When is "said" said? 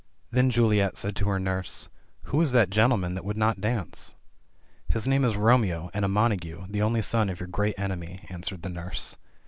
0.97-1.15